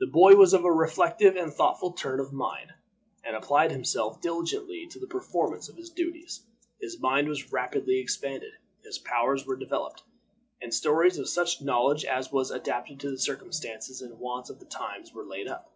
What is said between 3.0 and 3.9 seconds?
and applied